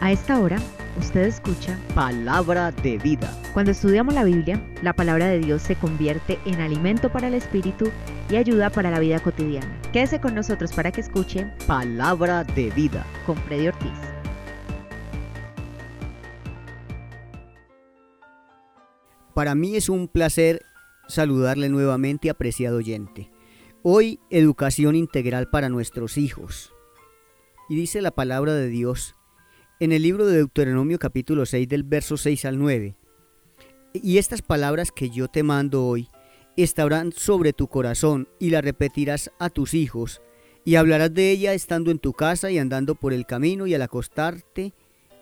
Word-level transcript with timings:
A 0.00 0.12
esta 0.12 0.38
hora, 0.38 0.60
usted 0.98 1.22
escucha 1.22 1.80
Palabra 1.94 2.70
de 2.70 2.98
vida. 2.98 3.34
Cuando 3.54 3.72
estudiamos 3.72 4.12
la 4.12 4.24
Biblia, 4.24 4.62
la 4.82 4.92
palabra 4.92 5.26
de 5.26 5.38
Dios 5.38 5.62
se 5.62 5.74
convierte 5.74 6.38
en 6.44 6.60
alimento 6.60 7.10
para 7.10 7.28
el 7.28 7.34
espíritu 7.34 7.90
y 8.28 8.36
ayuda 8.36 8.68
para 8.68 8.90
la 8.90 9.00
vida 9.00 9.20
cotidiana. 9.20 9.80
Quédese 9.92 10.20
con 10.20 10.34
nosotros 10.34 10.74
para 10.74 10.92
que 10.92 11.00
escuche 11.00 11.50
Palabra 11.66 12.44
de 12.44 12.68
vida 12.70 13.06
con 13.24 13.36
Freddy 13.38 13.68
Ortiz. 13.68 13.90
Para 19.32 19.54
mí 19.54 19.76
es 19.76 19.88
un 19.88 20.08
placer 20.08 20.60
saludarle 21.08 21.70
nuevamente, 21.70 22.28
apreciado 22.28 22.76
oyente. 22.76 23.30
Hoy, 23.82 24.20
educación 24.28 24.94
integral 24.94 25.48
para 25.48 25.70
nuestros 25.70 26.18
hijos. 26.18 26.74
Y 27.70 27.76
dice 27.76 28.02
la 28.02 28.10
palabra 28.10 28.54
de 28.54 28.68
Dios 28.68 29.14
en 29.78 29.92
el 29.92 30.02
libro 30.02 30.26
de 30.26 30.36
Deuteronomio 30.36 30.98
capítulo 30.98 31.44
6 31.44 31.68
del 31.68 31.82
verso 31.82 32.16
6 32.16 32.46
al 32.46 32.58
9. 32.58 32.96
Y 33.92 34.16
estas 34.16 34.40
palabras 34.40 34.90
que 34.90 35.10
yo 35.10 35.28
te 35.28 35.42
mando 35.42 35.84
hoy 35.84 36.08
estarán 36.56 37.12
sobre 37.12 37.52
tu 37.52 37.68
corazón 37.68 38.26
y 38.38 38.50
las 38.50 38.64
repetirás 38.64 39.30
a 39.38 39.50
tus 39.50 39.74
hijos 39.74 40.22
y 40.64 40.76
hablarás 40.76 41.12
de 41.12 41.30
ella 41.30 41.52
estando 41.52 41.90
en 41.90 41.98
tu 41.98 42.14
casa 42.14 42.50
y 42.50 42.58
andando 42.58 42.94
por 42.94 43.12
el 43.12 43.26
camino 43.26 43.66
y 43.66 43.74
al 43.74 43.82
acostarte 43.82 44.72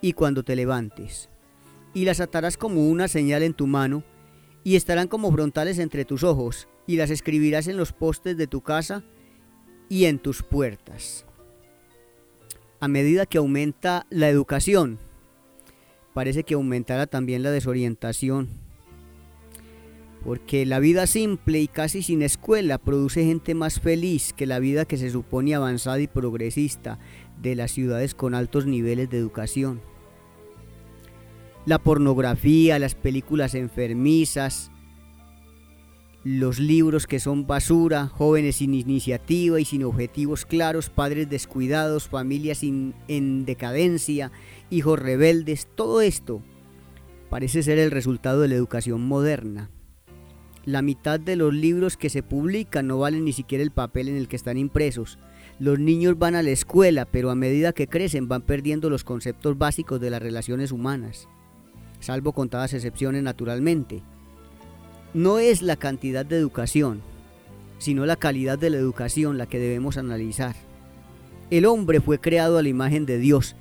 y 0.01 0.13
cuando 0.13 0.45
te 0.45 0.55
levantes. 0.55 1.31
Y 1.93 2.05
las 2.05 2.21
atarás 2.21 2.57
como 2.57 2.89
una 2.89 3.09
señal 3.09 3.43
en 3.43 3.55
tu 3.55 3.67
mano 3.67 4.05
y 4.63 4.77
estarán 4.77 5.09
como 5.09 5.33
frontales 5.33 5.81
entre 5.81 6.05
tus 6.05 6.23
ojos 6.23 6.69
y 6.87 6.97
las 6.97 7.11
escribirás 7.11 7.67
en 7.67 7.77
los 7.77 7.93
postes 7.93 8.37
de 8.37 8.47
tu 8.47 8.61
casa 8.61 9.03
y 9.89 10.05
en 10.05 10.21
tus 10.21 10.45
puertas 10.45 11.27
a 12.85 12.89
medida 12.89 13.25
que 13.25 13.39
aumenta 13.39 14.07
la 14.11 14.29
educación, 14.29 14.99
parece 16.13 16.45
que 16.45 16.53
aumentará 16.53 17.07
también 17.07 17.43
la 17.43 17.51
desorientación. 17.51 18.51
Porque 20.23 20.67
la 20.67 20.81
vida 20.81 21.07
simple 21.07 21.63
y 21.63 21.67
casi 21.67 22.03
sin 22.03 22.21
escuela 22.21 22.77
produce 22.77 23.25
gente 23.25 23.55
más 23.55 23.81
feliz 23.81 24.35
que 24.35 24.45
la 24.45 24.59
vida 24.59 24.85
que 24.85 24.99
se 24.99 25.09
supone 25.09 25.55
avanzada 25.55 25.99
y 25.99 26.09
progresista 26.09 26.99
de 27.41 27.55
las 27.55 27.71
ciudades 27.71 28.15
con 28.15 28.35
altos 28.35 28.67
niveles 28.67 29.09
de 29.09 29.17
educación. 29.17 29.81
La 31.65 31.79
pornografía, 31.79 32.79
las 32.79 32.95
películas 32.95 33.55
enfermizas, 33.55 34.71
los 36.25 36.59
libros 36.59 37.07
que 37.07 37.21
son 37.21 37.47
basura, 37.47 38.09
jóvenes 38.09 38.57
sin 38.57 38.73
iniciativa 38.73 39.61
y 39.61 39.67
sin 39.67 39.85
objetivos 39.85 40.47
claros, 40.47 40.89
padres 40.89 41.29
descuidados, 41.29 42.09
familias 42.09 42.63
en 42.63 43.45
decadencia, 43.45 44.33
hijos 44.71 44.99
rebeldes, 44.99 45.69
todo 45.75 46.01
esto 46.01 46.43
parece 47.29 47.63
ser 47.63 47.79
el 47.79 47.91
resultado 47.91 48.41
de 48.41 48.49
la 48.49 48.55
educación 48.55 49.07
moderna. 49.07 49.71
La 50.65 50.81
mitad 50.81 51.21
de 51.21 51.37
los 51.37 51.53
libros 51.53 51.99
que 51.99 52.09
se 52.09 52.23
publican 52.23 52.87
no 52.87 52.99
valen 52.99 53.27
ni 53.27 53.35
siquiera 53.35 53.63
el 53.63 53.71
papel 53.71 54.09
en 54.09 54.17
el 54.17 54.29
que 54.29 54.37
están 54.37 54.57
impresos. 54.57 55.19
Los 55.59 55.79
niños 55.79 56.19
van 56.19 56.37
a 56.37 56.43
la 56.43 56.51
escuela, 56.51 57.05
pero 57.05 57.31
a 57.31 57.35
medida 57.35 57.75
que 57.75 57.87
crecen 57.87 58.29
van 58.29 58.41
perdiendo 58.41 58.89
los 58.89 59.05
conceptos 59.05 59.59
básicos 59.59 60.01
de 60.01 60.09
las 60.09 60.23
relaciones 60.23 60.73
humanas, 60.73 61.29
salvo 62.01 62.33
contadas 62.33 62.73
excepciones 62.73 63.23
naturalmente 63.23 64.03
no 65.15 65.39
es 65.39 65.63
la 65.63 65.77
cantidad 65.77 66.27
de 66.27 66.37
educación, 66.37 67.01
sino 67.79 68.05
la 68.05 68.17
calidad 68.17 68.59
de 68.59 68.71
la 68.71 68.79
educación 68.79 69.39
la 69.39 69.47
que 69.47 69.61
debemos 69.61 69.97
analizar. 69.97 70.57
El 71.51 71.67
hombre 71.67 72.01
fue 72.01 72.21
creado 72.21 72.59
a 72.59 72.63
la 72.63 72.69
imagen 72.69 73.07
de 73.07 73.19
Dios 73.19 73.55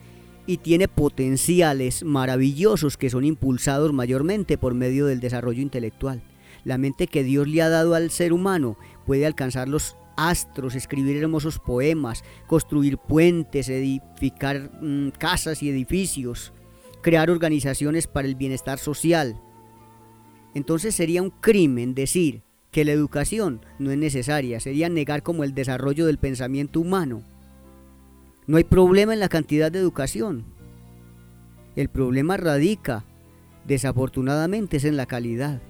y 0.48 0.58
tiene 0.58 0.88
potenciales 0.88 2.04
maravillosos 2.04 2.98
que 2.98 3.10
son 3.10 3.24
impulsados 3.24 3.94
mayormente 3.94 4.58
por 4.58 4.74
medio 4.74 5.06
del 5.06 5.20
desarrollo 5.20 5.62
intelectual. 5.62 6.22
La 6.66 6.78
mente 6.78 7.08
que 7.08 7.24
Dios 7.24 7.48
le 7.48 7.62
ha 7.62 7.70
dado 7.70 7.94
al 7.94 8.10
ser 8.10 8.34
humano 8.34 8.76
puede 9.06 9.26
alcanzar 9.26 9.68
los 9.68 9.96
astros, 10.18 10.76
escribir 10.76 11.18
hermosos 11.18 11.60
poemas, 11.60 12.24
construir 12.48 12.98
puentes, 12.98 13.70
edificar 13.70 14.72
mm, 14.82 15.10
casas 15.20 15.62
y 15.62 15.70
edificios, 15.70 16.52
crear 17.02 17.30
organizaciones 17.30 18.08
para 18.08 18.28
el 18.28 18.36
bienestar 18.36 18.80
social, 18.80 19.40
entonces 20.54 20.96
sería 20.96 21.22
un 21.22 21.30
crimen 21.30 21.96
decir 21.96 22.42
que 22.72 22.86
la 22.86 22.92
educación 22.92 23.62
no 23.80 23.92
es 23.92 23.98
necesaria, 23.98 24.60
sería 24.60 24.90
negar 24.90 25.24
como 25.24 25.44
el 25.44 25.54
desarrollo 25.54 26.06
del 26.06 26.18
pensamiento 26.18 26.80
humano. 26.80 27.24
No 28.48 28.58
hay 28.58 28.64
problema 28.64 29.14
en 29.14 29.20
la 29.20 29.30
cantidad 29.30 29.72
de 29.72 29.80
educación. 29.80 30.44
El 31.76 31.90
problema 31.90 32.36
radica, 32.38 33.06
desafortunadamente, 33.66 34.78
es 34.78 34.86
en 34.86 34.98
la 34.98 35.06
calidad. 35.06 35.62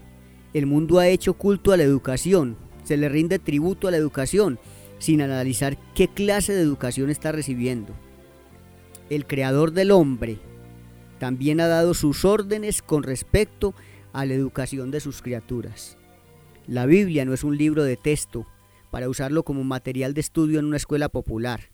El 0.53 0.65
mundo 0.65 0.99
ha 0.99 1.07
hecho 1.07 1.33
culto 1.33 1.71
a 1.71 1.77
la 1.77 1.83
educación, 1.83 2.57
se 2.83 2.97
le 2.97 3.09
rinde 3.09 3.39
tributo 3.39 3.87
a 3.87 3.91
la 3.91 3.97
educación, 3.97 4.59
sin 4.99 5.21
analizar 5.21 5.77
qué 5.93 6.07
clase 6.07 6.53
de 6.53 6.61
educación 6.61 7.09
está 7.09 7.31
recibiendo. 7.31 7.93
El 9.09 9.25
creador 9.25 9.71
del 9.71 9.91
hombre 9.91 10.39
también 11.19 11.59
ha 11.59 11.67
dado 11.67 11.93
sus 11.93 12.25
órdenes 12.25 12.81
con 12.81 13.03
respecto 13.03 13.69
a 13.69 13.92
a 14.13 14.25
la 14.25 14.33
educación 14.33 14.91
de 14.91 14.99
sus 14.99 15.21
criaturas. 15.21 15.97
La 16.67 16.85
Biblia 16.85 17.25
no 17.25 17.33
es 17.33 17.43
un 17.43 17.57
libro 17.57 17.83
de 17.83 17.97
texto 17.97 18.47
para 18.89 19.09
usarlo 19.09 19.43
como 19.43 19.63
material 19.63 20.13
de 20.13 20.21
estudio 20.21 20.59
en 20.59 20.65
una 20.65 20.77
escuela 20.77 21.09
popular. 21.09 21.71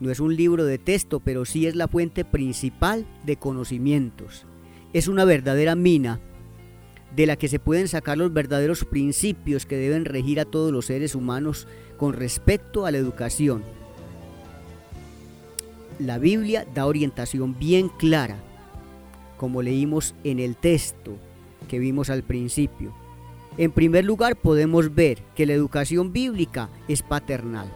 No 0.00 0.10
es 0.12 0.20
un 0.20 0.36
libro 0.36 0.64
de 0.64 0.78
texto, 0.78 1.18
pero 1.18 1.44
sí 1.44 1.66
es 1.66 1.74
la 1.74 1.88
fuente 1.88 2.24
principal 2.24 3.06
de 3.24 3.36
conocimientos. 3.36 4.46
Es 4.92 5.08
una 5.08 5.24
verdadera 5.24 5.74
mina 5.74 6.20
de 7.16 7.26
la 7.26 7.36
que 7.36 7.48
se 7.48 7.58
pueden 7.58 7.88
sacar 7.88 8.18
los 8.18 8.32
verdaderos 8.32 8.84
principios 8.84 9.66
que 9.66 9.76
deben 9.76 10.04
regir 10.04 10.40
a 10.40 10.44
todos 10.44 10.70
los 10.70 10.86
seres 10.86 11.14
humanos 11.14 11.66
con 11.96 12.12
respecto 12.12 12.86
a 12.86 12.90
la 12.90 12.98
educación. 12.98 13.64
La 15.98 16.18
Biblia 16.18 16.64
da 16.74 16.86
orientación 16.86 17.58
bien 17.58 17.88
clara, 17.88 18.36
como 19.36 19.62
leímos 19.62 20.14
en 20.22 20.38
el 20.38 20.54
texto, 20.54 21.16
que 21.68 21.78
vimos 21.78 22.10
al 22.10 22.24
principio. 22.24 22.92
En 23.56 23.70
primer 23.70 24.04
lugar, 24.04 24.36
podemos 24.36 24.94
ver 24.94 25.22
que 25.34 25.46
la 25.46 25.52
educación 25.52 26.12
bíblica 26.12 26.68
es 26.88 27.02
paternal. 27.02 27.70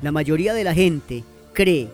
La 0.00 0.12
mayoría 0.12 0.54
de 0.54 0.64
la 0.64 0.74
gente 0.74 1.24
cree 1.52 1.90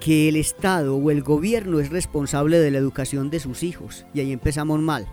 que 0.00 0.28
el 0.28 0.36
Estado 0.36 0.96
o 0.96 1.10
el 1.10 1.22
gobierno 1.22 1.80
es 1.80 1.90
responsable 1.90 2.58
de 2.58 2.70
la 2.70 2.78
educación 2.78 3.30
de 3.30 3.40
sus 3.40 3.62
hijos, 3.62 4.06
y 4.14 4.20
ahí 4.20 4.32
empezamos 4.32 4.80
mal. 4.80 5.06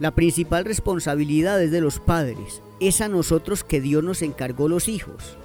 La 0.00 0.14
principal 0.14 0.64
responsabilidad 0.64 1.62
es 1.62 1.70
de 1.70 1.80
los 1.80 1.98
padres, 1.98 2.62
es 2.80 3.00
a 3.00 3.08
nosotros 3.08 3.64
que 3.64 3.80
Dios 3.80 4.02
nos 4.02 4.22
encargó 4.22 4.68
los 4.68 4.88
hijos. 4.88 5.36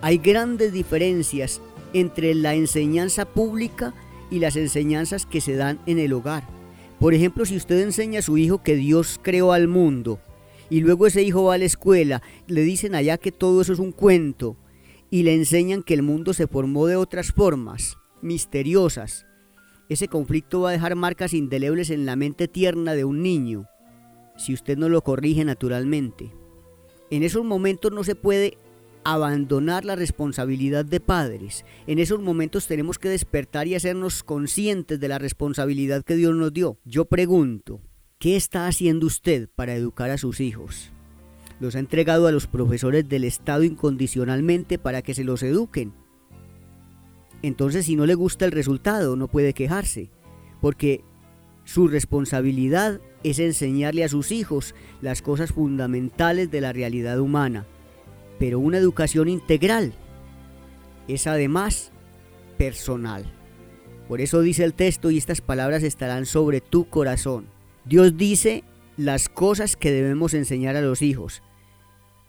Hay 0.00 0.18
grandes 0.18 0.72
diferencias 0.72 1.60
entre 1.92 2.34
la 2.34 2.54
enseñanza 2.54 3.24
pública 3.24 3.94
y 4.30 4.38
las 4.38 4.56
enseñanzas 4.56 5.26
que 5.26 5.40
se 5.40 5.56
dan 5.56 5.78
en 5.86 5.98
el 5.98 6.12
hogar. 6.12 6.44
Por 7.02 7.14
ejemplo, 7.14 7.44
si 7.44 7.56
usted 7.56 7.80
enseña 7.80 8.20
a 8.20 8.22
su 8.22 8.38
hijo 8.38 8.62
que 8.62 8.76
Dios 8.76 9.18
creó 9.20 9.50
al 9.50 9.66
mundo 9.66 10.20
y 10.70 10.82
luego 10.82 11.08
ese 11.08 11.20
hijo 11.24 11.42
va 11.42 11.54
a 11.54 11.58
la 11.58 11.64
escuela, 11.64 12.22
le 12.46 12.62
dicen 12.62 12.94
allá 12.94 13.18
que 13.18 13.32
todo 13.32 13.60
eso 13.60 13.72
es 13.72 13.80
un 13.80 13.90
cuento 13.90 14.56
y 15.10 15.24
le 15.24 15.34
enseñan 15.34 15.82
que 15.82 15.94
el 15.94 16.02
mundo 16.02 16.32
se 16.32 16.46
formó 16.46 16.86
de 16.86 16.94
otras 16.94 17.32
formas, 17.32 17.98
misteriosas. 18.20 19.26
Ese 19.88 20.06
conflicto 20.06 20.60
va 20.60 20.68
a 20.68 20.72
dejar 20.74 20.94
marcas 20.94 21.34
indelebles 21.34 21.90
en 21.90 22.06
la 22.06 22.14
mente 22.14 22.46
tierna 22.46 22.94
de 22.94 23.04
un 23.04 23.20
niño, 23.20 23.66
si 24.36 24.54
usted 24.54 24.78
no 24.78 24.88
lo 24.88 25.02
corrige 25.02 25.44
naturalmente. 25.44 26.30
En 27.10 27.24
esos 27.24 27.44
momentos 27.44 27.90
no 27.90 28.04
se 28.04 28.14
puede 28.14 28.58
abandonar 29.04 29.84
la 29.84 29.96
responsabilidad 29.96 30.84
de 30.84 31.00
padres. 31.00 31.64
En 31.86 31.98
esos 31.98 32.20
momentos 32.20 32.66
tenemos 32.66 32.98
que 32.98 33.08
despertar 33.08 33.66
y 33.66 33.74
hacernos 33.74 34.22
conscientes 34.22 35.00
de 35.00 35.08
la 35.08 35.18
responsabilidad 35.18 36.04
que 36.04 36.16
Dios 36.16 36.34
nos 36.34 36.52
dio. 36.52 36.78
Yo 36.84 37.06
pregunto, 37.06 37.80
¿qué 38.18 38.36
está 38.36 38.66
haciendo 38.66 39.06
usted 39.06 39.48
para 39.54 39.74
educar 39.74 40.10
a 40.10 40.18
sus 40.18 40.40
hijos? 40.40 40.92
¿Los 41.60 41.76
ha 41.76 41.80
entregado 41.80 42.26
a 42.26 42.32
los 42.32 42.46
profesores 42.46 43.08
del 43.08 43.24
Estado 43.24 43.64
incondicionalmente 43.64 44.78
para 44.78 45.02
que 45.02 45.14
se 45.14 45.24
los 45.24 45.42
eduquen? 45.42 45.92
Entonces 47.42 47.86
si 47.86 47.96
no 47.96 48.06
le 48.06 48.14
gusta 48.14 48.44
el 48.44 48.52
resultado, 48.52 49.16
no 49.16 49.28
puede 49.28 49.52
quejarse, 49.52 50.10
porque 50.60 51.02
su 51.64 51.88
responsabilidad 51.88 53.00
es 53.24 53.38
enseñarle 53.38 54.04
a 54.04 54.08
sus 54.08 54.32
hijos 54.32 54.74
las 55.00 55.22
cosas 55.22 55.52
fundamentales 55.52 56.50
de 56.50 56.60
la 56.60 56.72
realidad 56.72 57.20
humana 57.20 57.66
pero 58.38 58.58
una 58.58 58.78
educación 58.78 59.28
integral 59.28 59.92
es 61.08 61.26
además 61.26 61.92
personal. 62.58 63.32
Por 64.08 64.20
eso 64.20 64.40
dice 64.40 64.64
el 64.64 64.74
texto 64.74 65.10
y 65.10 65.18
estas 65.18 65.40
palabras 65.40 65.82
estarán 65.82 66.26
sobre 66.26 66.60
tu 66.60 66.88
corazón. 66.88 67.46
Dios 67.84 68.16
dice 68.16 68.64
las 68.96 69.28
cosas 69.28 69.76
que 69.76 69.90
debemos 69.90 70.34
enseñar 70.34 70.76
a 70.76 70.80
los 70.80 71.02
hijos. 71.02 71.42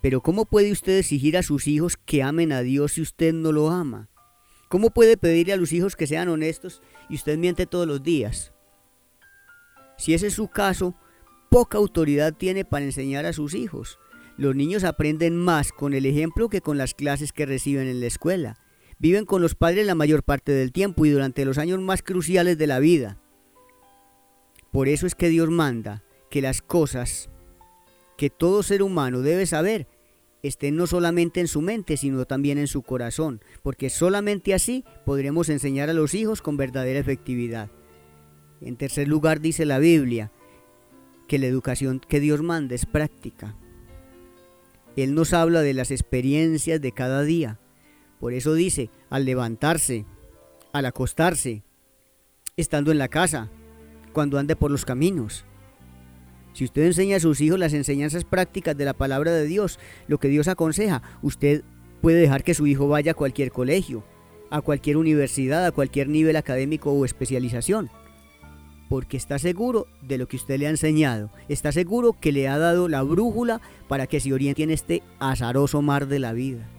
Pero 0.01 0.21
¿cómo 0.21 0.45
puede 0.45 0.71
usted 0.71 0.97
exigir 0.97 1.37
a 1.37 1.43
sus 1.43 1.67
hijos 1.67 1.97
que 1.97 2.23
amen 2.23 2.51
a 2.51 2.61
Dios 2.61 2.93
si 2.93 3.01
usted 3.01 3.33
no 3.33 3.51
lo 3.51 3.69
ama? 3.69 4.09
¿Cómo 4.69 4.89
puede 4.89 5.17
pedirle 5.17 5.53
a 5.53 5.57
los 5.57 5.71
hijos 5.71 5.95
que 5.95 6.07
sean 6.07 6.29
honestos 6.29 6.81
y 7.09 7.15
usted 7.15 7.37
miente 7.37 7.65
todos 7.65 7.87
los 7.87 8.01
días? 8.01 8.53
Si 9.97 10.13
ese 10.13 10.27
es 10.27 10.33
su 10.33 10.47
caso, 10.47 10.95
poca 11.49 11.77
autoridad 11.77 12.33
tiene 12.33 12.65
para 12.65 12.85
enseñar 12.85 13.25
a 13.25 13.33
sus 13.33 13.53
hijos. 13.53 13.99
Los 14.37 14.55
niños 14.55 14.83
aprenden 14.83 15.37
más 15.37 15.71
con 15.71 15.93
el 15.93 16.05
ejemplo 16.05 16.49
que 16.49 16.61
con 16.61 16.77
las 16.77 16.93
clases 16.93 17.31
que 17.31 17.45
reciben 17.45 17.87
en 17.87 17.99
la 17.99 18.07
escuela. 18.07 18.57
Viven 18.97 19.25
con 19.25 19.41
los 19.41 19.53
padres 19.53 19.85
la 19.85 19.95
mayor 19.95 20.23
parte 20.23 20.51
del 20.51 20.71
tiempo 20.71 21.05
y 21.05 21.09
durante 21.09 21.45
los 21.45 21.57
años 21.57 21.79
más 21.79 22.01
cruciales 22.01 22.57
de 22.57 22.67
la 22.67 22.79
vida. 22.79 23.19
Por 24.71 24.87
eso 24.87 25.05
es 25.05 25.13
que 25.13 25.29
Dios 25.29 25.49
manda 25.49 26.03
que 26.31 26.41
las 26.41 26.61
cosas 26.61 27.29
que 28.17 28.29
todo 28.31 28.63
ser 28.63 28.81
humano 28.81 29.21
debe 29.21 29.45
saber 29.45 29.87
estén 30.41 30.75
no 30.75 30.87
solamente 30.87 31.39
en 31.39 31.47
su 31.47 31.61
mente, 31.61 31.95
sino 31.95 32.25
también 32.25 32.57
en 32.57 32.67
su 32.67 32.81
corazón, 32.81 33.41
porque 33.61 33.89
solamente 33.89 34.53
así 34.53 34.83
podremos 35.05 35.49
enseñar 35.49 35.89
a 35.89 35.93
los 35.93 36.13
hijos 36.13 36.41
con 36.41 36.57
verdadera 36.57 36.99
efectividad. 36.99 37.69
En 38.61 38.75
tercer 38.77 39.07
lugar 39.07 39.41
dice 39.41 39.65
la 39.65 39.79
Biblia 39.79 40.31
que 41.27 41.39
la 41.39 41.47
educación 41.47 41.99
que 41.99 42.19
Dios 42.19 42.41
manda 42.41 42.75
es 42.75 42.85
práctica. 42.85 43.55
Él 44.95 45.15
nos 45.15 45.33
habla 45.33 45.61
de 45.61 45.73
las 45.73 45.91
experiencias 45.91 46.79
de 46.81 46.91
cada 46.91 47.23
día. 47.23 47.59
Por 48.19 48.33
eso 48.33 48.53
dice, 48.53 48.89
al 49.09 49.25
levantarse, 49.25 50.05
al 50.71 50.85
acostarse, 50.85 51.63
estando 52.57 52.91
en 52.91 52.97
la 52.97 53.07
casa, 53.07 53.49
cuando 54.13 54.37
ande 54.37 54.55
por 54.55 54.71
los 54.71 54.85
caminos. 54.85 55.45
Si 56.53 56.63
usted 56.63 56.83
enseña 56.83 57.17
a 57.17 57.19
sus 57.19 57.41
hijos 57.41 57.57
las 57.57 57.73
enseñanzas 57.73 58.25
prácticas 58.25 58.77
de 58.77 58.85
la 58.85 58.93
palabra 58.93 59.31
de 59.31 59.45
Dios, 59.45 59.79
lo 60.07 60.19
que 60.19 60.27
Dios 60.27 60.47
aconseja, 60.47 61.01
usted 61.23 61.63
puede 62.01 62.19
dejar 62.19 62.43
que 62.43 62.53
su 62.53 62.67
hijo 62.67 62.87
vaya 62.87 63.13
a 63.13 63.15
cualquier 63.15 63.51
colegio, 63.51 64.03
a 64.51 64.61
cualquier 64.61 64.97
universidad, 64.97 65.65
a 65.65 65.71
cualquier 65.71 66.09
nivel 66.09 66.35
académico 66.35 66.91
o 66.91 67.05
especialización 67.05 67.89
porque 68.93 69.17
está 69.17 69.39
seguro 69.39 69.87
de 70.03 70.19
lo 70.19 70.27
que 70.27 70.35
usted 70.35 70.59
le 70.59 70.67
ha 70.67 70.69
enseñado, 70.69 71.31
está 71.49 71.71
seguro 71.71 72.13
que 72.13 72.31
le 72.31 72.47
ha 72.47 72.59
dado 72.59 72.87
la 72.87 73.01
brújula 73.01 73.59
para 73.87 74.05
que 74.05 74.19
se 74.19 74.31
oriente 74.31 74.61
en 74.61 74.69
este 74.69 75.01
azaroso 75.17 75.81
mar 75.81 76.05
de 76.05 76.19
la 76.19 76.31
vida. 76.31 76.69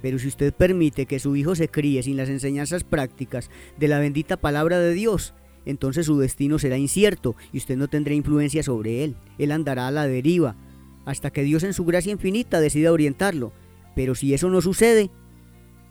Pero 0.00 0.18
si 0.18 0.26
usted 0.26 0.54
permite 0.54 1.04
que 1.04 1.18
su 1.18 1.36
hijo 1.36 1.54
se 1.54 1.68
críe 1.68 2.02
sin 2.02 2.16
las 2.16 2.30
enseñanzas 2.30 2.82
prácticas 2.82 3.50
de 3.76 3.88
la 3.88 3.98
bendita 3.98 4.38
palabra 4.38 4.78
de 4.78 4.94
Dios, 4.94 5.34
entonces 5.66 6.06
su 6.06 6.18
destino 6.18 6.58
será 6.58 6.78
incierto 6.78 7.36
y 7.52 7.58
usted 7.58 7.76
no 7.76 7.88
tendrá 7.88 8.14
influencia 8.14 8.62
sobre 8.62 9.04
él. 9.04 9.14
Él 9.36 9.52
andará 9.52 9.88
a 9.88 9.90
la 9.90 10.06
deriva 10.06 10.56
hasta 11.04 11.30
que 11.30 11.42
Dios 11.42 11.62
en 11.62 11.74
su 11.74 11.84
gracia 11.84 12.10
infinita 12.10 12.58
decida 12.58 12.90
orientarlo. 12.90 13.52
Pero 13.94 14.14
si 14.14 14.32
eso 14.32 14.48
no 14.48 14.62
sucede, 14.62 15.10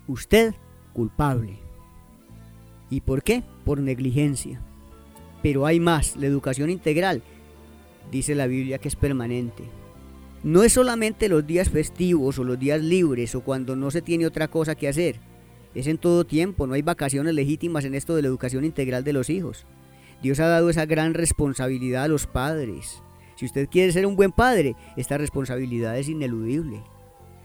usted 0.08 0.56
culpable. 0.94 1.60
¿Y 2.90 3.02
por 3.02 3.22
qué? 3.22 3.44
Por 3.64 3.80
negligencia. 3.82 4.60
Pero 5.44 5.68
hay 5.68 5.80
más, 5.80 6.16
la 6.16 6.25
educación 6.25 6.72
integral, 6.72 7.22
dice 8.12 8.34
la 8.34 8.48
Biblia 8.48 8.80
que 8.80 8.88
es 8.88 8.95
permanente. 8.95 9.63
No 10.44 10.63
es 10.63 10.74
solamente 10.74 11.30
los 11.30 11.45
días 11.45 11.69
festivos 11.69 12.40
o 12.40 12.44
los 12.44 12.57
días 12.57 12.81
libres 12.81 13.36
o 13.36 13.42
cuando 13.42 13.75
no 13.75 13.92
se 13.92 14.01
tiene 14.01 14.25
otra 14.25 14.48
cosa 14.48 14.74
que 14.74 14.88
hacer. 14.88 15.19
Es 15.75 15.88
en 15.88 15.98
todo 15.98 16.25
tiempo, 16.25 16.66
no 16.66 16.74
hay 16.74 16.81
vacaciones 16.81 17.34
legítimas 17.34 17.86
en 17.86 17.94
esto 17.94 18.16
de 18.16 18.22
la 18.22 18.28
educación 18.30 18.66
integral 18.66 19.04
de 19.04 19.13
los 19.13 19.30
hijos. 19.30 19.66
Dios 20.22 20.40
ha 20.40 20.48
dado 20.48 20.69
esa 20.69 20.86
gran 20.86 21.13
responsabilidad 21.13 22.04
a 22.04 22.07
los 22.07 22.25
padres. 22.25 23.01
Si 23.36 23.46
usted 23.46 23.68
quiere 23.69 23.92
ser 23.92 24.06
un 24.06 24.16
buen 24.16 24.31
padre, 24.31 24.75
esta 24.96 25.18
responsabilidad 25.18 25.98
es 25.98 26.07
ineludible. 26.07 26.81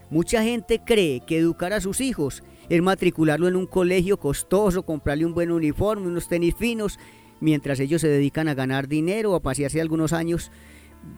Mucha 0.09 0.43
gente 0.43 0.81
cree 0.85 1.21
que 1.21 1.37
educar 1.37 1.73
a 1.73 1.81
sus 1.81 1.99
hijos 2.01 2.43
es 2.69 2.81
matricularlo 2.81 3.47
en 3.47 3.55
un 3.55 3.65
colegio 3.65 4.17
costoso, 4.17 4.83
comprarle 4.83 5.25
un 5.25 5.33
buen 5.33 5.51
uniforme, 5.51 6.07
unos 6.07 6.27
tenis 6.27 6.55
finos 6.55 6.99
mientras 7.39 7.79
ellos 7.79 8.01
se 8.01 8.07
dedican 8.07 8.47
a 8.47 8.53
ganar 8.53 8.87
dinero 8.87 9.35
a 9.35 9.41
pasearse 9.41 9.81
algunos 9.81 10.13
años 10.13 10.51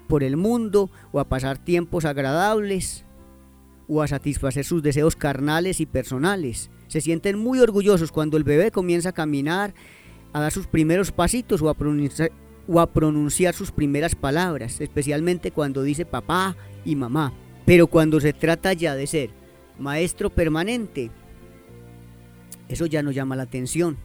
por 0.08 0.24
el 0.24 0.38
mundo 0.38 0.92
o 1.12 1.20
a 1.20 1.28
pasar 1.28 1.58
tiempos 1.58 2.06
agradables 2.06 3.06
o 3.88 4.02
a 4.02 4.08
satisfacer 4.08 4.64
sus 4.64 4.84
deseos 4.84 5.16
carnales 5.16 5.80
y 5.82 5.86
personales. 5.86 6.70
Se 6.88 7.02
sienten 7.02 7.38
muy 7.38 7.60
orgullosos 7.60 8.12
cuando 8.12 8.38
el 8.38 8.44
bebé 8.44 8.72
comienza 8.72 9.10
a 9.10 9.14
caminar, 9.14 9.74
a 10.34 10.40
dar 10.40 10.52
sus 10.52 10.68
primeros 10.68 11.12
pasitos 11.12 11.62
o 11.62 11.70
a 11.70 11.74
pronunciar, 11.74 12.32
o 12.68 12.80
a 12.80 12.92
pronunciar 12.92 13.54
sus 13.54 13.72
primeras 13.72 14.16
palabras, 14.16 14.80
especialmente 14.82 15.52
cuando 15.52 15.84
dice 15.84 16.06
papá 16.06 16.56
y 16.86 16.96
mamá. 16.96 17.34
Pero 17.66 17.88
cuando 17.88 18.20
se 18.20 18.34
trata 18.34 18.74
ya 18.74 18.96
de 18.96 19.08
ser 19.08 19.30
maestro 19.78 20.30
permanente, 20.30 21.12
eso 22.70 22.86
ya 22.86 23.04
no 23.04 23.12
llama 23.12 23.36
la 23.36 23.44
atención 23.44 23.98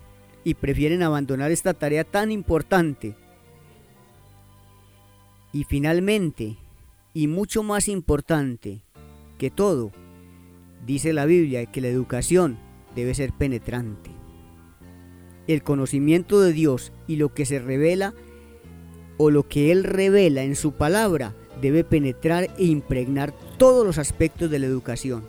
y 0.46 0.54
prefieren 0.54 1.02
abandonar 1.02 1.50
esta 1.50 1.74
tarea 1.74 2.04
tan 2.04 2.30
importante. 2.30 3.16
Y 5.52 5.64
finalmente, 5.64 6.56
y 7.12 7.26
mucho 7.26 7.64
más 7.64 7.88
importante 7.88 8.80
que 9.38 9.50
todo, 9.50 9.90
dice 10.86 11.12
la 11.12 11.26
Biblia 11.26 11.66
que 11.66 11.80
la 11.80 11.88
educación 11.88 12.58
debe 12.94 13.12
ser 13.14 13.32
penetrante. 13.32 14.12
El 15.48 15.64
conocimiento 15.64 16.40
de 16.40 16.52
Dios 16.52 16.92
y 17.08 17.16
lo 17.16 17.34
que 17.34 17.44
se 17.44 17.58
revela 17.58 18.14
o 19.16 19.32
lo 19.32 19.48
que 19.48 19.72
Él 19.72 19.82
revela 19.82 20.44
en 20.44 20.54
su 20.54 20.74
palabra 20.74 21.34
debe 21.60 21.82
penetrar 21.82 22.54
e 22.56 22.66
impregnar 22.66 23.34
todos 23.58 23.84
los 23.84 23.98
aspectos 23.98 24.48
de 24.48 24.60
la 24.60 24.66
educación. 24.66 25.24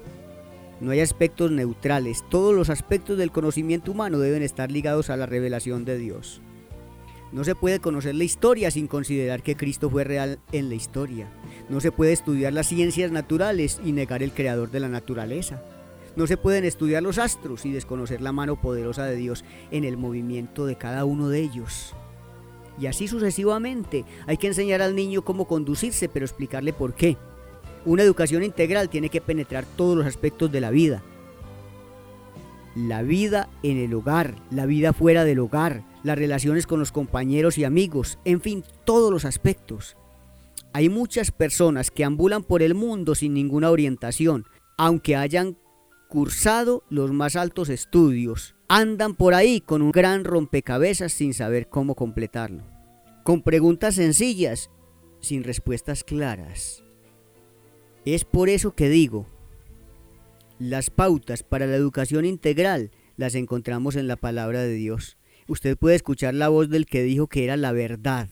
No 0.79 0.91
hay 0.91 0.99
aspectos 0.99 1.51
neutrales, 1.51 2.23
todos 2.29 2.53
los 2.53 2.69
aspectos 2.69 3.17
del 3.17 3.31
conocimiento 3.31 3.91
humano 3.91 4.19
deben 4.19 4.43
estar 4.43 4.71
ligados 4.71 5.09
a 5.09 5.17
la 5.17 5.25
revelación 5.25 5.85
de 5.85 5.97
Dios. 5.97 6.41
No 7.31 7.43
se 7.43 7.55
puede 7.55 7.79
conocer 7.79 8.15
la 8.15 8.23
historia 8.23 8.71
sin 8.71 8.87
considerar 8.87 9.43
que 9.43 9.57
Cristo 9.57 9.89
fue 9.89 10.03
real 10.03 10.39
en 10.51 10.69
la 10.69 10.75
historia. 10.75 11.29
No 11.67 11.81
se 11.81 11.91
puede 11.91 12.13
estudiar 12.13 12.53
las 12.53 12.67
ciencias 12.67 13.11
naturales 13.11 13.81
y 13.83 13.91
negar 13.91 14.23
el 14.23 14.31
creador 14.31 14.71
de 14.71 14.79
la 14.79 14.87
naturaleza. 14.87 15.61
No 16.15 16.25
se 16.25 16.37
pueden 16.37 16.63
estudiar 16.63 17.03
los 17.03 17.17
astros 17.17 17.65
y 17.65 17.71
desconocer 17.71 18.21
la 18.21 18.31
mano 18.31 18.59
poderosa 18.59 19.05
de 19.05 19.15
Dios 19.17 19.43
en 19.71 19.83
el 19.83 19.97
movimiento 19.97 20.65
de 20.65 20.77
cada 20.77 21.05
uno 21.05 21.27
de 21.27 21.41
ellos. 21.41 21.93
Y 22.79 22.85
así 22.85 23.07
sucesivamente. 23.07 24.05
Hay 24.25 24.37
que 24.37 24.47
enseñar 24.47 24.81
al 24.81 24.95
niño 24.95 25.23
cómo 25.23 25.47
conducirse, 25.47 26.07
pero 26.07 26.25
explicarle 26.25 26.71
por 26.73 26.93
qué. 26.93 27.17
Una 27.87 28.03
educación 28.03 28.43
integral 28.43 28.89
tiene 28.89 29.07
que 29.07 29.21
penetrar 29.21 29.65
todos 29.77 29.95
los 29.95 30.05
aspectos 30.05 30.51
de 30.51 30.59
la 30.59 30.71
vida. 30.71 31.01
La 32.75 33.01
vida 33.01 33.47
en 33.63 33.77
el 33.77 33.93
hogar, 33.93 34.35
la 34.51 34.65
vida 34.65 34.91
fuera 34.91 35.23
del 35.23 35.39
hogar, 35.39 35.85
las 36.03 36.17
relaciones 36.17 36.67
con 36.67 36.81
los 36.81 36.91
compañeros 36.91 37.57
y 37.57 37.63
amigos, 37.63 38.19
en 38.25 38.41
fin, 38.41 38.65
todos 38.83 39.09
los 39.09 39.23
aspectos. 39.23 39.95
Hay 40.73 40.89
muchas 40.89 41.31
personas 41.31 41.89
que 41.89 42.03
ambulan 42.03 42.43
por 42.43 42.61
el 42.61 42.75
mundo 42.75 43.15
sin 43.15 43.33
ninguna 43.33 43.71
orientación, 43.71 44.43
aunque 44.77 45.15
hayan 45.15 45.57
cursado 46.09 46.83
los 46.89 47.13
más 47.13 47.37
altos 47.37 47.69
estudios. 47.69 48.53
Andan 48.67 49.15
por 49.15 49.33
ahí 49.33 49.61
con 49.61 49.81
un 49.81 49.93
gran 49.93 50.25
rompecabezas 50.25 51.13
sin 51.13 51.33
saber 51.33 51.69
cómo 51.69 51.95
completarlo. 51.95 52.63
Con 53.23 53.43
preguntas 53.43 53.95
sencillas, 53.95 54.71
sin 55.21 55.45
respuestas 55.45 56.03
claras. 56.03 56.83
Es 58.07 58.23
por 58.23 58.47
eso 58.47 58.73
que 58.73 58.87
digo, 58.87 59.27
las 60.59 60.89
pautas 60.89 61.43
para 61.43 61.67
la 61.67 61.75
educación 61.75 62.23
integral 62.23 62.89
las 63.17 63.35
encontramos 63.35 63.97
en 63.97 64.07
la 64.07 64.15
palabra 64.15 64.61
de 64.61 64.75
Dios. 64.75 65.17
Usted 65.49 65.77
puede 65.77 65.97
escuchar 65.97 66.33
la 66.33 66.47
voz 66.47 66.69
del 66.69 66.85
que 66.85 67.03
dijo 67.03 67.27
que 67.27 67.43
era 67.43 67.57
la 67.57 67.73
verdad. 67.73 68.29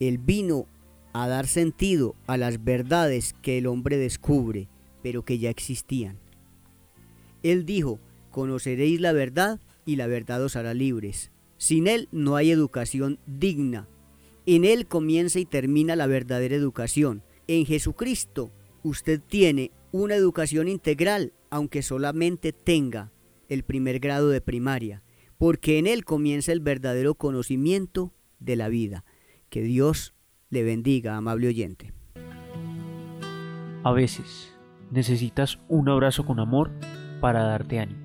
Él 0.00 0.18
vino 0.18 0.66
a 1.14 1.28
dar 1.28 1.46
sentido 1.46 2.14
a 2.26 2.36
las 2.36 2.62
verdades 2.62 3.34
que 3.40 3.56
el 3.56 3.68
hombre 3.68 3.96
descubre, 3.96 4.68
pero 5.02 5.24
que 5.24 5.38
ya 5.38 5.48
existían. 5.48 6.18
Él 7.42 7.64
dijo, 7.64 8.00
conoceréis 8.30 9.00
la 9.00 9.12
verdad 9.12 9.60
y 9.86 9.96
la 9.96 10.08
verdad 10.08 10.44
os 10.44 10.56
hará 10.56 10.74
libres. 10.74 11.30
Sin 11.56 11.88
Él 11.88 12.06
no 12.12 12.36
hay 12.36 12.50
educación 12.50 13.18
digna. 13.26 13.88
En 14.44 14.66
Él 14.66 14.86
comienza 14.86 15.40
y 15.40 15.46
termina 15.46 15.96
la 15.96 16.06
verdadera 16.06 16.54
educación. 16.54 17.22
En 17.46 17.64
Jesucristo 17.64 18.52
usted 18.82 19.20
tiene 19.20 19.70
una 19.92 20.14
educación 20.14 20.68
integral, 20.68 21.32
aunque 21.50 21.82
solamente 21.82 22.52
tenga 22.52 23.12
el 23.48 23.64
primer 23.64 23.98
grado 23.98 24.28
de 24.28 24.40
primaria, 24.40 25.02
porque 25.38 25.78
en 25.78 25.86
él 25.86 26.04
comienza 26.04 26.52
el 26.52 26.60
verdadero 26.60 27.14
conocimiento 27.14 28.12
de 28.38 28.56
la 28.56 28.68
vida. 28.68 29.04
Que 29.48 29.62
Dios 29.62 30.14
le 30.48 30.62
bendiga, 30.62 31.16
amable 31.16 31.48
oyente. 31.48 31.92
A 33.82 33.92
veces 33.92 34.52
necesitas 34.90 35.58
un 35.68 35.88
abrazo 35.88 36.24
con 36.24 36.38
amor 36.38 36.70
para 37.20 37.42
darte 37.42 37.80
ánimo. 37.80 38.00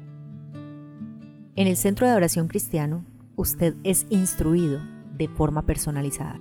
En 1.56 1.68
el 1.68 1.78
Centro 1.78 2.08
de 2.08 2.16
Oración 2.16 2.48
Cristiano, 2.48 3.06
usted 3.36 3.76
es 3.84 4.08
instruido 4.10 4.82
de 5.18 5.28
forma 5.28 5.66
personalizada. 5.66 6.40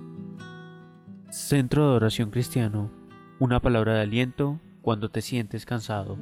Centro 1.29 1.89
de 1.89 1.95
Oración 1.95 2.31
Cristiano 2.31 2.91
una 3.39 3.59
palabra 3.59 3.95
de 3.95 4.01
aliento 4.01 4.59
cuando 4.81 5.09
te 5.09 5.21
sientes 5.21 5.65
cansado. 5.65 6.17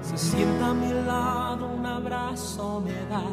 Se 0.00 0.16
sienta 0.16 0.70
a 0.70 0.74
mi 0.74 0.92
lado, 1.06 1.66
un 1.66 1.84
abrazo 1.84 2.80
me 2.80 2.92
da, 3.10 3.24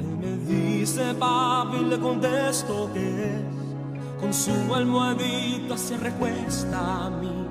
él 0.00 0.16
me 0.18 0.36
dice 0.36 1.14
papi, 1.14 1.84
le 1.84 1.98
contesto 1.98 2.90
que 2.92 3.53
su 4.34 4.74
almohadita 4.74 5.78
se 5.78 5.96
recuesta 5.96 7.06
a 7.06 7.08
mí 7.08 7.46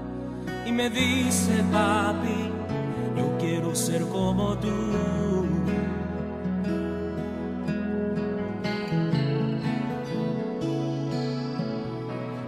y 0.67 0.71
me 0.73 0.89
dice, 0.89 1.63
papi, 1.71 2.51
yo 3.15 3.37
quiero 3.39 3.73
ser 3.73 4.01
como 4.09 4.57
tú. 4.57 4.67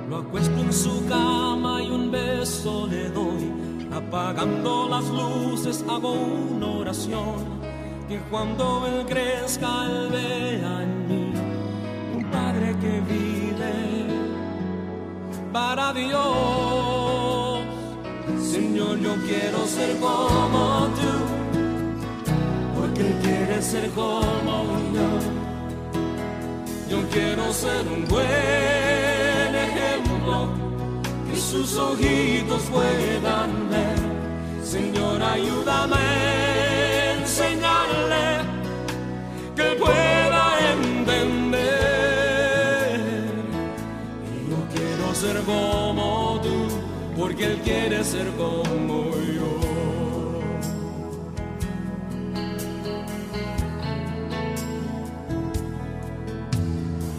Lo 0.10 0.18
acuesto 0.18 0.60
en 0.60 0.74
su 0.74 1.06
cama 1.08 1.82
y 1.82 1.90
un 1.90 2.12
beso 2.12 2.88
le 2.88 3.10
doy. 3.12 3.54
Apagando 3.94 4.90
las 4.90 5.06
luces 5.06 5.84
hago 5.88 6.12
una 6.12 6.68
oración. 6.68 7.56
Que 8.10 8.20
cuando 8.30 8.86
él 8.86 9.06
crezca, 9.08 9.86
él 9.86 10.10
vea 10.12 10.84
en 10.84 11.08
mí 11.08 11.34
un 12.18 12.26
padre 12.26 12.76
que 12.82 13.00
vive 13.10 13.45
para 15.56 15.94
Dios. 15.94 17.60
Señor, 18.54 19.00
yo 19.00 19.14
quiero 19.26 19.66
ser 19.66 19.96
como 20.02 20.90
tú, 20.98 21.12
porque 22.76 23.02
Él 23.08 23.16
quiere 23.24 23.62
ser 23.62 23.90
como 23.92 24.56
yo. 24.96 25.10
Yo 26.92 27.00
quiero 27.10 27.54
ser 27.54 27.88
un 27.88 28.04
buen 28.06 29.52
ejemplo 29.68 30.50
que 31.26 31.38
sus 31.40 31.78
ojitos 31.78 32.64
puedan 32.64 33.70
ver. 33.70 34.00
Señor, 34.62 35.24
ayúdame 35.24 35.96
a 35.96 37.14
enseñarle 37.22 38.26
que 39.56 39.62
Él 39.72 39.78
ser 45.26 45.42
como 45.44 46.40
tú, 46.44 47.20
porque 47.20 47.46
Él 47.46 47.58
quiere 47.64 48.04
ser 48.04 48.28
como 48.38 49.10
yo. 49.38 49.52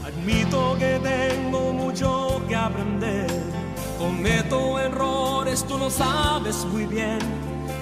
Admito 0.07 0.77
que 0.79 1.01
tengo 1.03 1.73
mucho 1.73 2.41
que 2.49 2.55
aprender. 2.55 3.27
Cometo 3.99 4.79
errores, 4.79 5.65
tú 5.65 5.77
lo 5.77 5.91
sabes 5.91 6.65
muy 6.67 6.87
bien. 6.87 7.19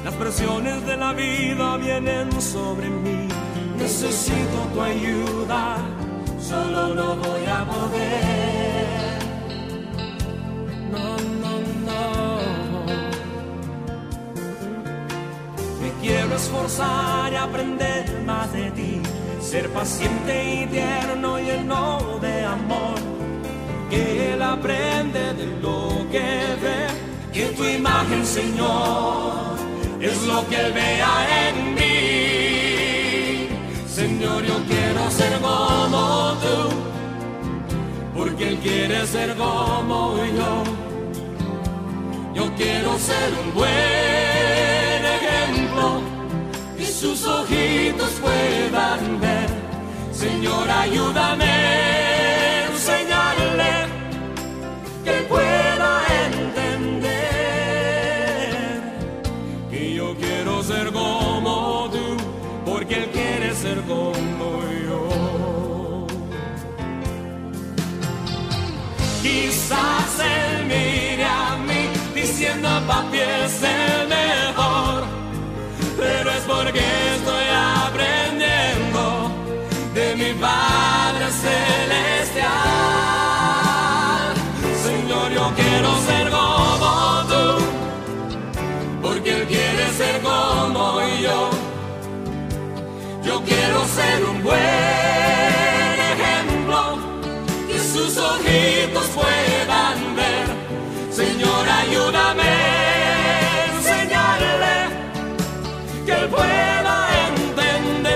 Las 0.05 0.15
presiones 0.15 0.87
de 0.87 0.97
la 0.97 1.13
vida 1.13 1.77
vienen 1.77 2.27
sobre 2.41 2.89
mí. 2.89 3.29
Necesito 3.77 4.59
tu 4.73 4.81
ayuda, 4.81 5.77
solo 6.41 6.95
no 6.95 7.17
voy 7.17 7.45
a 7.47 7.65
poder. 7.67 8.44
Esforzar 16.45 17.33
y 17.33 17.37
aprender 17.37 18.05
más 18.27 18.53
de 18.53 18.71
ti. 18.73 19.01
Ser 19.41 19.69
paciente 19.71 20.35
y 20.63 20.67
tierno 20.67 21.39
y 21.41 21.45
lleno 21.45 22.19
de 22.21 22.45
amor. 22.45 22.99
Que 23.91 24.33
Él 24.33 24.43
aprende 24.43 25.33
de 25.41 25.47
lo 25.63 26.07
que 26.13 26.29
ve. 26.63 26.81
Que 27.33 27.47
tu 27.57 27.65
imagen, 27.65 28.25
Señor, 28.25 29.57
es 30.01 30.23
lo 30.27 30.47
que 30.49 30.57
Él 30.57 30.73
vea 30.73 31.15
en 31.47 31.75
mí. 31.79 33.49
Señor, 33.89 34.45
yo 34.45 34.57
quiero 34.71 35.11
ser 35.11 35.33
como 35.41 36.35
tú. 36.43 36.59
Porque 38.17 38.49
Él 38.51 38.59
quiere 38.59 39.07
ser 39.07 39.35
como 39.37 40.17
yo. 40.39 40.53
Yo 42.35 42.45
quiero 42.57 42.99
ser 42.99 43.29
un 43.43 43.55
buen 43.55 44.34
sus 47.05 47.27
ojitos 47.27 48.13
puedan 48.23 49.21
ver. 49.21 49.51
Señor, 50.11 50.71
ayúdame 50.71 51.44
ser 93.95 94.25
un 94.25 94.43
buen 94.43 94.61
ejemplo, 96.15 96.79
que 97.69 97.79
sus 97.79 98.17
ojitos 98.17 99.07
puedan 99.21 100.17
ver. 100.17 100.47
Señor, 101.11 101.65
ayúdame 101.83 102.43
a 102.43 103.67
enseñarle 103.77 104.77
que 106.07 106.13
él 106.13 106.29
pueda 106.29 106.97
entender. 107.29 108.15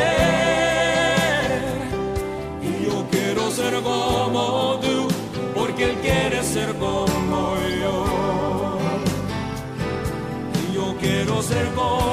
Y 2.69 2.71
yo 2.87 2.97
quiero 3.13 3.43
ser 3.51 3.75
como 3.83 4.81
tú, 4.83 4.97
porque 5.55 5.83
él 5.91 5.97
quiere 6.07 6.43
ser 6.43 6.75
como 6.75 7.57
yo. 7.83 7.97
Y 10.61 10.65
yo 10.75 10.87
quiero 11.01 11.35
ser 11.43 11.67
como 11.75 12.08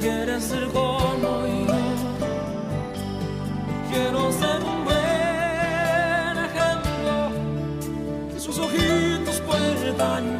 quieres 0.00 0.44
ser 0.44 0.66
como 0.68 1.46
yo. 1.46 1.74
Quiero 3.90 4.32
ser 4.32 4.62
un 4.62 4.84
buen 4.84 6.36
ejemplo, 6.48 7.32
que 8.32 8.40
sus 8.40 8.58
ojitos 8.58 9.40
puedan 9.40 10.39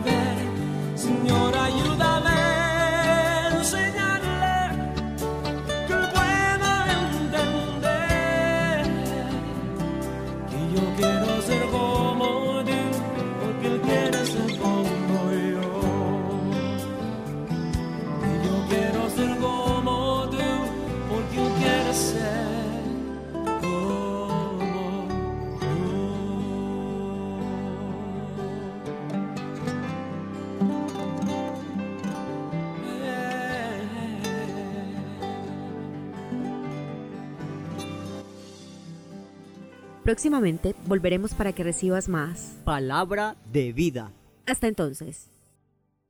Próximamente 40.11 40.75
volveremos 40.89 41.35
para 41.35 41.53
que 41.53 41.63
recibas 41.63 42.09
más. 42.09 42.57
Palabra 42.65 43.37
de 43.53 43.73
vida. 43.73 44.11
Hasta 44.45 44.67
entonces. 44.67 45.31